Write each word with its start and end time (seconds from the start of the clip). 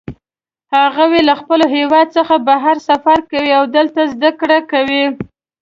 هغوی 0.97 1.19
له 1.27 1.33
خپل 1.41 1.59
هیواد 1.75 2.07
څخه 2.17 2.35
بهر 2.47 2.75
سفر 2.89 3.17
کوي 3.31 3.51
او 3.59 3.63
هلته 3.73 4.01
زده 4.13 4.31
کړه 4.41 4.57
کوي 4.71 5.03